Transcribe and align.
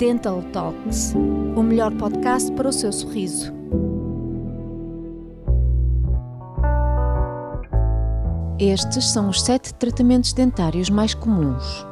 Dental 0.00 0.42
Talks, 0.50 1.12
o 1.54 1.62
melhor 1.62 1.94
podcast 1.94 2.50
para 2.52 2.70
o 2.70 2.72
seu 2.72 2.90
sorriso. 2.90 3.52
Estes 8.58 9.12
são 9.12 9.28
os 9.28 9.42
sete 9.42 9.74
tratamentos 9.74 10.32
dentários 10.32 10.88
mais 10.88 11.12
comuns. 11.12 11.86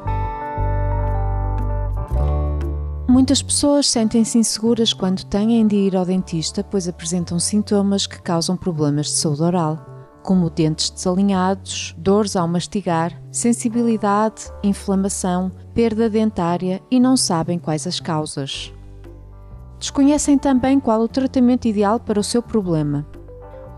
Muitas 3.07 3.43
pessoas 3.43 3.85
sentem-se 3.85 4.39
inseguras 4.39 4.91
quando 4.91 5.23
têm 5.25 5.67
de 5.67 5.75
ir 5.75 5.95
ao 5.95 6.03
dentista, 6.03 6.63
pois 6.63 6.87
apresentam 6.87 7.37
sintomas 7.37 8.07
que 8.07 8.19
causam 8.19 8.57
problemas 8.57 9.05
de 9.05 9.17
saúde 9.17 9.43
oral, 9.43 9.98
como 10.29 10.47
dentes 10.47 10.91
desalinhados, 10.91 11.95
dores 11.97 12.35
ao 12.35 12.47
mastigar, 12.47 13.19
sensibilidade, 13.31 14.43
inflamação, 14.63 15.51
perda 15.73 16.07
dentária 16.07 16.79
e 16.91 16.99
não 16.99 17.17
sabem 17.17 17.57
quais 17.57 17.87
as 17.87 17.99
causas. 17.99 18.71
Desconhecem 19.79 20.37
também 20.37 20.79
qual 20.79 21.01
o 21.01 21.07
tratamento 21.07 21.67
ideal 21.67 21.99
para 21.99 22.19
o 22.19 22.23
seu 22.23 22.43
problema. 22.43 23.07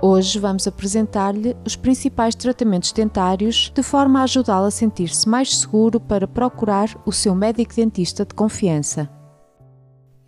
Hoje 0.02 0.38
vamos 0.40 0.68
apresentar-lhe 0.68 1.56
os 1.66 1.78
principais 1.78 2.36
tratamentos 2.36 2.92
dentários 2.92 3.72
de 3.74 3.82
forma 3.82 4.20
a 4.20 4.24
ajudá-lo 4.24 4.66
a 4.66 4.72
sentir-se 4.72 5.30
mais 5.30 5.58
seguro 5.58 6.02
para 6.02 6.28
procurar 6.28 6.90
o 7.06 7.14
seu 7.14 7.34
médico 7.34 7.74
dentista 7.74 8.26
de 8.26 8.34
confiança. 8.34 9.10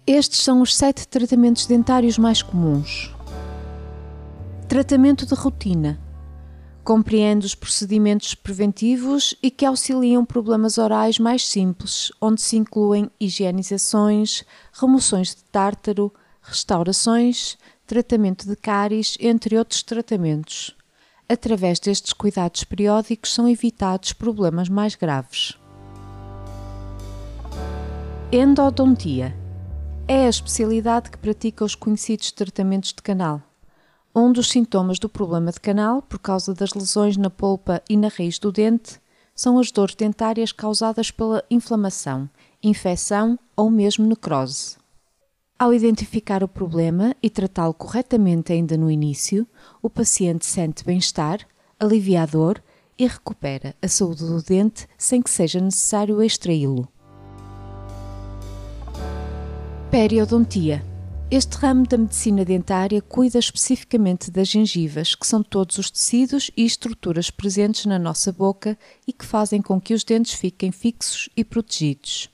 Estes 0.07 0.39
são 0.39 0.61
os 0.61 0.73
sete 0.73 1.05
tratamentos 1.05 1.65
dentários 1.65 2.17
mais 2.17 2.41
comuns. 2.41 3.13
Tratamento 4.69 5.25
de 5.25 5.35
rotina. 5.35 5.99
Compreende 6.83 7.45
os 7.45 7.55
procedimentos 7.55 8.35
preventivos 8.35 9.33
e 9.41 9.49
que 9.49 9.65
auxiliam 9.65 10.25
problemas 10.25 10.77
orais 10.77 11.17
mais 11.17 11.47
simples, 11.47 12.11
onde 12.19 12.41
se 12.41 12.57
incluem 12.57 13.09
higienizações, 13.17 14.43
remoções 14.73 15.33
de 15.33 15.43
tártaro, 15.45 16.13
restaurações, 16.41 17.57
tratamento 17.87 18.45
de 18.45 18.55
cáries, 18.57 19.17
entre 19.21 19.57
outros 19.57 19.81
tratamentos. 19.81 20.75
Através 21.29 21.79
destes 21.79 22.11
cuidados 22.11 22.65
periódicos 22.65 23.33
são 23.33 23.47
evitados 23.47 24.11
problemas 24.11 24.67
mais 24.67 24.93
graves. 24.93 25.57
Endodontia 28.29 29.33
é 30.05 30.25
a 30.25 30.29
especialidade 30.29 31.09
que 31.09 31.17
pratica 31.17 31.63
os 31.63 31.75
conhecidos 31.75 32.29
tratamentos 32.33 32.91
de 32.91 33.01
canal. 33.01 33.41
Um 34.15 34.31
dos 34.31 34.49
sintomas 34.49 34.99
do 34.99 35.09
problema 35.09 35.51
de 35.51 35.59
canal, 35.59 35.99
por 36.03 36.19
causa 36.19 36.53
das 36.53 36.73
lesões 36.73 37.17
na 37.17 37.31
polpa 37.31 37.81
e 37.89 37.97
na 37.97 38.09
raiz 38.09 38.37
do 38.37 38.51
dente, 38.51 39.01
são 39.33 39.57
as 39.57 39.71
dores 39.71 39.95
dentárias 39.95 40.51
causadas 40.51 41.09
pela 41.09 41.43
inflamação, 41.49 42.29
infecção 42.61 43.39
ou 43.55 43.71
mesmo 43.71 44.05
necrose. 44.05 44.77
Ao 45.57 45.73
identificar 45.73 46.43
o 46.43 46.47
problema 46.47 47.15
e 47.23 47.29
tratá-lo 47.29 47.73
corretamente 47.73 48.53
ainda 48.53 48.77
no 48.77 48.91
início, 48.91 49.47
o 49.81 49.89
paciente 49.89 50.45
sente 50.45 50.85
bem-estar, 50.85 51.39
alivia 51.79 52.21
a 52.21 52.25
dor 52.27 52.61
e 52.99 53.07
recupera 53.07 53.75
a 53.81 53.87
saúde 53.87 54.27
do 54.27 54.43
dente 54.43 54.87
sem 54.95 55.23
que 55.23 55.29
seja 55.31 55.59
necessário 55.59 56.21
extraí-lo. 56.21 56.87
Periodontia. 59.89 60.92
Este 61.31 61.57
ramo 61.57 61.87
da 61.87 61.97
medicina 61.97 62.45
dentária 62.45 63.01
cuida 63.01 63.39
especificamente 63.39 64.29
das 64.29 64.47
gengivas, 64.47 65.15
que 65.15 65.25
são 65.25 65.41
todos 65.41 65.77
os 65.79 65.89
tecidos 65.89 66.51
e 66.55 66.63
estruturas 66.63 67.31
presentes 67.31 67.85
na 67.85 67.97
nossa 67.97 68.31
boca 68.31 68.77
e 69.07 69.11
que 69.11 69.25
fazem 69.25 69.61
com 69.61 69.81
que 69.81 69.93
os 69.93 70.03
dentes 70.03 70.33
fiquem 70.33 70.71
fixos 70.71 71.29
e 71.35 71.43
protegidos. 71.43 72.29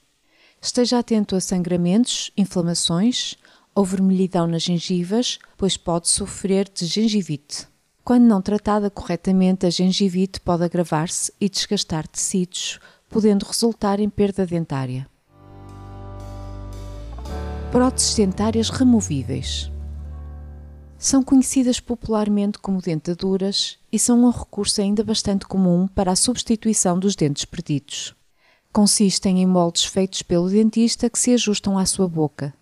Esteja 0.61 0.99
atento 0.99 1.35
a 1.35 1.39
sangramentos, 1.39 2.31
inflamações 2.35 3.37
ou 3.73 3.85
vermelhidão 3.85 4.45
nas 4.45 4.63
gengivas, 4.63 5.39
pois 5.57 5.77
pode 5.77 6.09
sofrer 6.09 6.69
de 6.69 6.85
gengivite. 6.85 7.67
Quando 8.03 8.25
não 8.25 8.41
tratada 8.41 8.89
corretamente, 8.89 9.65
a 9.65 9.69
gengivite 9.69 10.41
pode 10.41 10.63
agravar-se 10.63 11.31
e 11.39 11.47
desgastar 11.47 12.05
tecidos, 12.07 12.79
podendo 13.07 13.45
resultar 13.45 13.99
em 13.99 14.09
perda 14.09 14.45
dentária. 14.45 15.07
Próteses 17.71 18.15
dentárias 18.15 18.71
removíveis. 18.71 19.71
São 20.97 21.21
conhecidas 21.21 21.79
popularmente 21.79 22.57
como 22.57 22.81
dentaduras 22.81 23.77
e 23.91 23.99
são 23.99 24.25
um 24.25 24.31
recurso 24.31 24.81
ainda 24.81 25.03
bastante 25.03 25.45
comum 25.45 25.87
para 25.87 26.11
a 26.11 26.15
substituição 26.15 26.97
dos 26.97 27.15
dentes 27.15 27.45
perdidos. 27.45 28.15
Consistem 28.73 29.43
em 29.43 29.45
moldes 29.45 29.85
feitos 29.85 30.23
pelo 30.23 30.49
dentista 30.49 31.11
que 31.11 31.19
se 31.19 31.31
ajustam 31.31 31.77
à 31.77 31.85
sua 31.85 32.07
boca. 32.07 32.55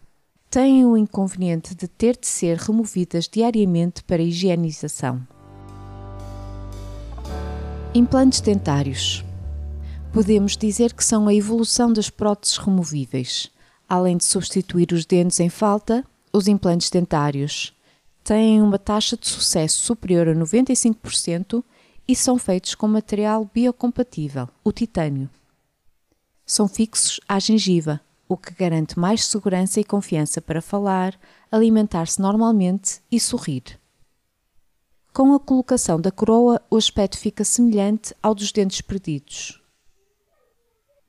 Têm 0.49 0.85
o 0.85 0.97
inconveniente 0.97 1.73
de 1.73 1.87
ter 1.87 2.17
de 2.17 2.27
ser 2.27 2.57
removidas 2.57 3.29
diariamente 3.29 4.03
para 4.03 4.21
higienização. 4.21 5.25
Implantes 7.95 8.41
dentários. 8.41 9.23
Podemos 10.11 10.57
dizer 10.57 10.93
que 10.93 11.03
são 11.03 11.29
a 11.29 11.33
evolução 11.33 11.93
das 11.93 12.09
próteses 12.09 12.57
removíveis 12.57 13.49
além 13.87 14.17
de 14.17 14.25
substituir 14.25 14.91
os 14.91 15.05
dentes 15.05 15.39
em 15.39 15.49
falta, 15.49 16.03
os 16.31 16.47
implantes 16.47 16.89
dentários 16.89 17.73
têm 18.23 18.61
uma 18.61 18.77
taxa 18.77 19.15
de 19.15 19.27
sucesso 19.27 19.79
superior 19.79 20.27
a 20.27 20.35
95% 20.35 21.63
e 22.07 22.15
são 22.15 22.37
feitos 22.37 22.75
com 22.75 22.87
material 22.87 23.49
biocompatível, 23.53 24.49
o 24.63 24.71
titânio. 24.71 25.29
São 26.45 26.67
fixos 26.67 27.19
à 27.27 27.39
gengiva, 27.39 28.01
o 28.27 28.35
que 28.35 28.53
garante 28.53 28.99
mais 28.99 29.25
segurança 29.25 29.79
e 29.79 29.83
confiança 29.83 30.41
para 30.41 30.61
falar, 30.61 31.17
alimentar-se 31.51 32.21
normalmente 32.21 33.01
e 33.11 33.19
sorrir. 33.19 33.79
Com 35.13 35.33
a 35.33 35.39
colocação 35.39 35.99
da 35.99 36.11
coroa, 36.11 36.61
o 36.69 36.75
aspecto 36.75 37.17
fica 37.17 37.43
semelhante 37.43 38.13
ao 38.21 38.35
dos 38.35 38.51
dentes 38.51 38.81
perdidos. 38.81 39.61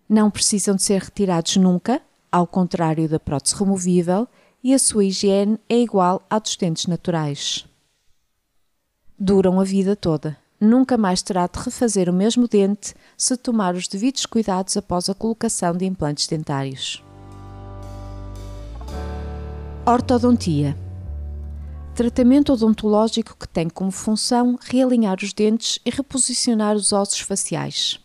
Não 0.09 0.31
precisam 0.31 0.75
de 0.75 0.83
ser 0.83 1.03
retirados 1.03 1.57
nunca, 1.57 2.01
ao 2.31 2.47
contrário 2.47 3.09
da 3.09 3.19
prótese 3.19 3.57
removível, 3.57 4.29
e 4.63 4.75
a 4.75 4.79
sua 4.79 5.05
higiene 5.05 5.59
é 5.69 5.79
igual 5.79 6.23
à 6.29 6.39
dos 6.39 6.57
dentes 6.57 6.87
naturais. 6.87 7.67
Duram 9.19 9.61
a 9.61 9.65
vida 9.65 9.95
toda. 9.95 10.37
Nunca 10.61 10.97
mais 10.97 11.23
terá 11.23 11.47
de 11.47 11.59
refazer 11.59 12.09
o 12.09 12.13
mesmo 12.13 12.49
dente 12.49 12.95
se 13.17 13.37
tomar 13.37 13.75
os 13.75 13.87
devidos 13.87 14.27
cuidados 14.27 14.77
após 14.77 15.09
a 15.09 15.15
colocação 15.15 15.77
de 15.77 15.85
implantes 15.85 16.27
dentários. 16.27 17.03
Ortodontia 19.87 20.77
tratamento 21.95 22.53
odontológico 22.53 23.37
que 23.37 23.49
tem 23.49 23.69
como 23.69 23.91
função 23.91 24.57
realinhar 24.63 25.19
os 25.21 25.33
dentes 25.33 25.81
e 25.85 25.91
reposicionar 25.91 26.77
os 26.77 26.93
ossos 26.93 27.19
faciais 27.19 27.99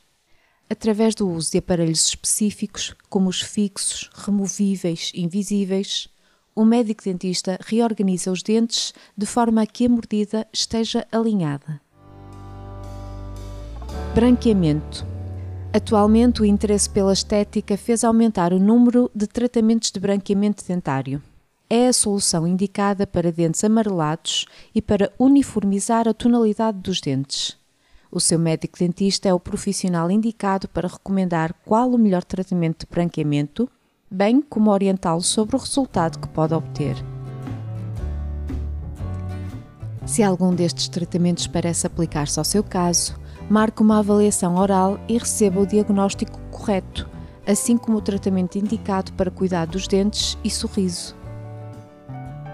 através 0.70 1.16
do 1.16 1.30
uso 1.30 1.52
de 1.52 1.58
aparelhos 1.58 2.08
específicos, 2.08 2.96
como 3.10 3.30
os 3.30 3.42
fixos, 3.42 4.10
removíveis 4.14 5.12
invisíveis, 5.14 6.10
o 6.56 6.64
médico 6.64 7.04
dentista 7.04 7.58
reorganiza 7.66 8.32
os 8.32 8.44
dentes 8.44 8.94
de 9.18 9.26
forma 9.26 9.62
a 9.62 9.66
que 9.66 9.86
a 9.86 9.90
mordida 9.90 10.48
esteja 10.54 11.06
alinhada. 11.12 11.82
Branqueamento. 14.14 15.06
Atualmente, 15.74 16.42
o 16.42 16.46
interesse 16.46 16.88
pela 16.88 17.14
estética 17.14 17.76
fez 17.76 18.04
aumentar 18.04 18.54
o 18.54 18.60
número 18.60 19.10
de 19.16 19.26
tratamentos 19.26 19.90
de 19.90 20.00
branqueamento 20.00 20.64
dentário. 20.68 21.22
É 21.68 21.88
a 21.88 21.94
solução 21.94 22.48
indicada 22.48 23.08
para 23.08 23.32
dentes 23.32 23.64
amarelados 23.64 24.46
e 24.76 24.82
para 24.82 25.12
uniformizar 25.18 26.08
a 26.08 26.14
tonalidade 26.14 26.78
dos 26.78 27.02
dentes. 27.02 27.58
O 28.16 28.20
seu 28.20 28.38
médico 28.38 28.78
dentista 28.78 29.28
é 29.28 29.34
o 29.34 29.40
profissional 29.40 30.12
indicado 30.12 30.68
para 30.68 30.88
recomendar 30.88 31.52
qual 31.66 31.90
o 31.90 31.98
melhor 31.98 32.24
tratamento 32.24 32.86
de 32.86 32.86
branqueamento, 32.86 33.68
bem 34.08 34.40
como 34.40 34.70
orientá-lo 34.70 35.24
sobre 35.24 35.56
o 35.56 35.60
resultado 35.60 36.20
que 36.20 36.28
pode 36.28 36.54
obter. 36.54 36.96
Se 40.06 40.22
algum 40.22 40.54
destes 40.54 40.88
tratamentos 40.90 41.48
parece 41.48 41.88
aplicar-se 41.88 42.38
ao 42.38 42.46
seu 42.46 42.64
caso, 42.64 43.20
marque 43.50 43.82
uma 43.82 43.98
avaliação 43.98 44.58
oral 44.58 45.00
e 45.10 45.18
receba 45.18 45.62
o 45.62 45.66
diagnóstico 45.66 46.40
correto, 46.52 47.10
assim 47.48 47.76
como 47.76 47.98
o 47.98 48.02
tratamento 48.02 48.60
indicado 48.60 49.12
para 49.14 49.32
cuidar 49.32 49.66
dos 49.66 49.88
dentes 49.88 50.38
e 50.44 50.52
sorriso. 50.52 51.23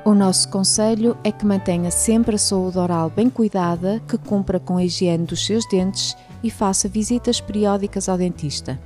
O 0.09 0.15
nosso 0.15 0.49
conselho 0.49 1.15
é 1.23 1.31
que 1.31 1.45
mantenha 1.45 1.91
sempre 1.91 2.33
a 2.33 2.39
saúde 2.39 2.79
oral 2.79 3.11
bem 3.11 3.29
cuidada, 3.29 4.01
que 4.07 4.17
cumpra 4.17 4.59
com 4.59 4.77
a 4.77 4.83
higiene 4.83 5.23
dos 5.23 5.45
seus 5.45 5.67
dentes 5.69 6.17
e 6.41 6.49
faça 6.49 6.89
visitas 6.89 7.39
periódicas 7.39 8.09
ao 8.09 8.17
dentista. 8.17 8.79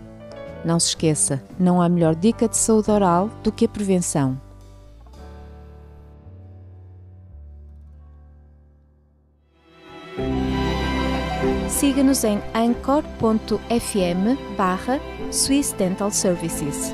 Não 0.65 0.77
se 0.81 0.89
esqueça, 0.89 1.41
não 1.57 1.81
há 1.81 1.87
melhor 1.87 2.13
dica 2.13 2.45
de 2.45 2.57
saúde 2.57 2.91
oral 2.91 3.29
do 3.41 3.53
que 3.53 3.63
a 3.63 3.69
prevenção. 3.69 4.37
Siga-nos 11.69 12.25
em 12.25 12.41
anchor.fm 12.53 13.07
barra 14.57 14.99
Swiss 15.31 15.71
Dental 15.71 16.11
Services. 16.11 16.93